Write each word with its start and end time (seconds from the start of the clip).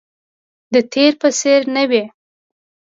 د 0.73 0.75
تیر 0.93 1.11
په 1.21 1.29
څیر 1.39 1.61
نه 1.75 1.83
وي 1.89 2.03